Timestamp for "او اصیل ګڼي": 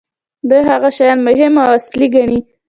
1.63-2.39